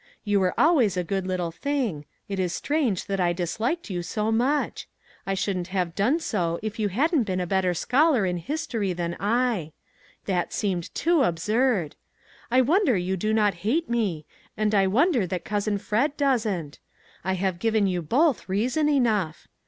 You 0.23 0.39
were 0.39 0.59
always 0.59 0.97
a 0.97 1.03
good 1.03 1.27
little 1.27 1.51
thing; 1.51 2.05
it 2.27 2.39
is 2.39 2.53
strange 2.53 3.05
that 3.05 3.19
I 3.19 3.33
disliked 3.33 3.91
you 3.91 4.01
so 4.01 4.31
much. 4.31 4.87
I 5.27 5.35
shouldn't 5.35 5.67
have 5.67 5.93
done 5.93 6.19
so 6.19 6.59
if 6.63 6.79
you 6.79 6.87
hadn't 6.87 7.25
been 7.25 7.39
a 7.39 7.45
better 7.45 7.75
scholar 7.75 8.25
in 8.25 8.37
history 8.37 8.93
than 8.93 9.15
I; 9.19 9.73
that 10.25 10.53
seemed 10.53 10.91
too 10.95 11.21
absurd! 11.21 11.95
I 12.49 12.61
wonder 12.61 12.97
you 12.97 13.15
do 13.15 13.31
not 13.31 13.53
hate 13.61 13.91
me, 13.91 14.25
and 14.57 14.73
I 14.73 14.87
wonder 14.87 15.27
that 15.27 15.45
cousin 15.45 15.77
Fred 15.77 16.17
doesn't; 16.17 16.79
I 17.23 17.33
have 17.33 17.59
given 17.59 17.85
you 17.85 18.01
both 18.01 18.49
reason 18.49 18.89
enough. 18.89 19.47